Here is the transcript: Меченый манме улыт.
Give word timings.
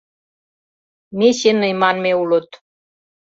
Меченый 1.17 1.73
манме 1.81 2.11
улыт. 2.21 2.49